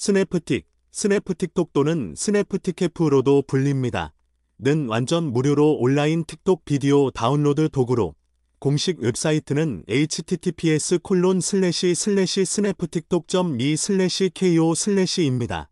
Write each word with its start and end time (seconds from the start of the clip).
SnapTik, 0.00 0.64
SnapTikTok 0.92 1.72
또는 1.72 2.14
SnapTik 2.16 2.71
앱으로도 2.71 3.42
불립니다. 3.48 4.14
는 4.60 4.86
완전 4.86 5.32
무료로 5.32 5.74
온라인 5.74 6.24
틱톡 6.24 6.64
비디오 6.64 7.10
다운로드 7.10 7.68
도구로 7.68 8.14
공식 8.60 9.00
웹사이트는 9.00 9.82
https 9.88 11.00
콜론 11.02 11.40
슬래시 11.40 11.96
슬래시 11.96 12.44
SnapTikTok.me 12.44 13.76
슬래시 13.76 14.30
ko 14.30 14.74
슬래시입니다. 14.76 15.68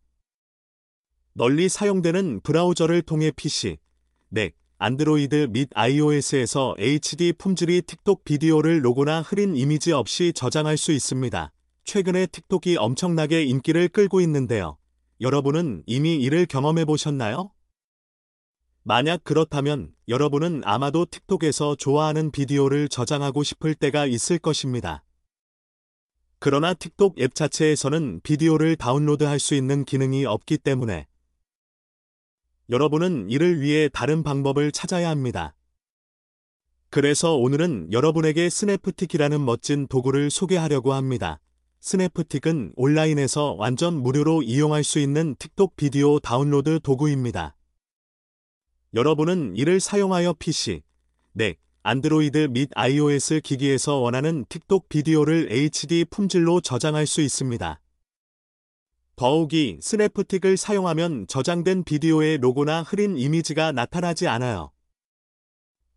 널리 1.34 1.68
사용되는 1.68 2.40
브라우저를 2.40 3.02
통해 3.02 3.30
PC, 3.30 3.76
맥, 4.28 4.56
안드로이드 4.78 5.48
및 5.50 5.68
iOS에서 5.72 6.74
HD 6.80 7.32
품질의 7.34 7.82
틱톡 7.82 8.24
비디오를 8.24 8.84
로고나 8.84 9.22
흐린 9.22 9.54
이미지 9.54 9.92
없이 9.92 10.32
저장할 10.34 10.76
수 10.76 10.90
있습니다. 10.90 11.52
최근에 11.86 12.26
틱톡이 12.26 12.76
엄청나게 12.78 13.44
인기를 13.44 13.88
끌고 13.88 14.20
있는데요. 14.22 14.76
여러분은 15.20 15.84
이미 15.86 16.16
이를 16.16 16.44
경험해 16.44 16.84
보셨나요? 16.84 17.52
만약 18.82 19.22
그렇다면 19.22 19.94
여러분은 20.08 20.62
아마도 20.64 21.06
틱톡에서 21.06 21.76
좋아하는 21.76 22.32
비디오를 22.32 22.88
저장하고 22.88 23.44
싶을 23.44 23.76
때가 23.76 24.06
있을 24.06 24.38
것입니다. 24.38 25.04
그러나 26.40 26.74
틱톡 26.74 27.20
앱 27.20 27.36
자체에서는 27.36 28.20
비디오를 28.24 28.74
다운로드할 28.74 29.38
수 29.38 29.54
있는 29.54 29.84
기능이 29.84 30.26
없기 30.26 30.58
때문에 30.58 31.06
여러분은 32.68 33.30
이를 33.30 33.60
위해 33.60 33.88
다른 33.92 34.24
방법을 34.24 34.72
찾아야 34.72 35.08
합니다. 35.08 35.54
그래서 36.90 37.36
오늘은 37.36 37.92
여러분에게 37.92 38.50
SnapTik이라는 38.50 39.44
멋진 39.44 39.86
도구를 39.86 40.30
소개하려고 40.30 40.92
합니다. 40.92 41.40
SnapTik은 41.86 42.72
온라인에서 42.74 43.52
완전 43.52 44.02
무료로 44.02 44.42
이용할 44.42 44.82
수 44.82 44.98
있는 44.98 45.36
틱톡 45.38 45.76
비디오 45.76 46.18
다운로드 46.18 46.80
도구입니다. 46.80 47.54
여러분은 48.92 49.54
이를 49.54 49.78
사용하여 49.78 50.34
PC, 50.40 50.82
맥, 51.30 51.60
안드로이드 51.84 52.48
및 52.50 52.70
iOS 52.74 53.40
기기에서 53.40 53.98
원하는 53.98 54.44
틱톡 54.48 54.88
비디오를 54.88 55.52
HD 55.52 56.06
품질로 56.06 56.60
저장할 56.60 57.06
수 57.06 57.20
있습니다. 57.20 57.80
더욱이 59.14 59.78
SnapTik을 59.80 60.56
사용하면 60.56 61.28
저장된 61.28 61.84
비디오의 61.84 62.38
로고나 62.38 62.82
흐린 62.82 63.16
이미지가 63.16 63.70
나타나지 63.70 64.26
않아요. 64.26 64.72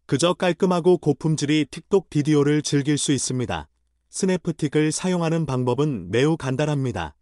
그저 0.05 0.35
깔끔하고 0.35 0.99
고품질의 0.99 1.65
틱톡 1.71 2.11
비디오를 2.11 2.61
즐길 2.61 2.99
수 2.99 3.11
있습니다. 3.11 3.67
SnapTik을 4.09 4.91
사용하는 4.91 5.45
방법은 5.45 6.11
매우 6.11 6.35
간단합니다. 6.37 7.15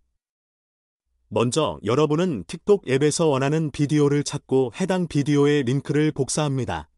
먼저 1.30 1.80
여러분은 1.84 2.46
틱톡 2.48 2.88
앱에서 2.90 3.28
원하는 3.28 3.70
비디오를 3.72 4.24
찾고 4.24 4.72
해당 4.80 5.08
비디오의 5.08 5.64
링크를 5.64 6.12
복사합니다. 6.14 6.90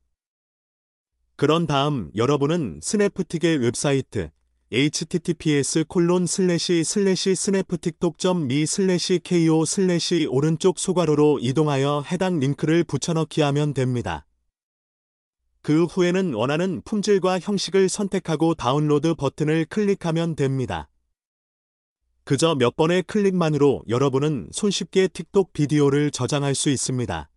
그런 1.35 1.65
다음 1.65 2.11
여러분은 2.15 2.79
SnapTik의 2.83 3.57
웹사이트 3.57 4.29
https 4.71 5.85
콜론 5.87 6.27
슬래시 6.27 6.83
슬래시 6.83 7.33
SnapTikTok.me 7.33 8.65
슬래시 8.67 9.19
ko 9.25 9.65
슬래시 9.65 10.27
오른쪽 10.29 10.77
소괄호로 10.77 11.39
이동하여 11.41 12.03
해당 12.11 12.37
링크를 12.37 12.83
붙여넣기 12.83 13.41
하면 13.41 13.73
됩니다. 13.73 14.27
그 15.61 15.85
후에는 15.85 16.33
원하는 16.33 16.81
품질과 16.83 17.39
형식을 17.39 17.89
선택하고 17.89 18.53
다운로드 18.55 19.13
버튼을 19.15 19.65
클릭하면 19.65 20.35
됩니다. 20.35 20.89
그저 22.23 22.55
몇 22.55 22.75
번의 22.75 23.03
클릭만으로 23.03 23.83
여러분은 23.87 24.49
손쉽게 24.51 25.09
틱톡 25.09 25.51
비디오를 25.53 26.11
저장할 26.11 26.55
수 26.55 26.69
있습니다. 26.69 27.28